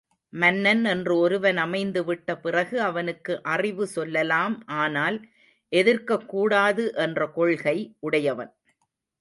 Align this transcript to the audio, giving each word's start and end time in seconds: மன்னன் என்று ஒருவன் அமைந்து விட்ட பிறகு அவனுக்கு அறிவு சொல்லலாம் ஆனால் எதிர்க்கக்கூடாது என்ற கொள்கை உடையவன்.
மன்னன் 0.33 0.85
என்று 0.85 1.13
ஒருவன் 1.17 1.57
அமைந்து 1.57 2.01
விட்ட 2.03 2.35
பிறகு 2.37 2.81
அவனுக்கு 2.81 3.33
அறிவு 3.47 3.85
சொல்லலாம் 3.87 4.55
ஆனால் 4.79 5.19
எதிர்க்கக்கூடாது 5.71 6.85
என்ற 7.05 7.29
கொள்கை 7.31 7.77
உடையவன். 7.99 8.51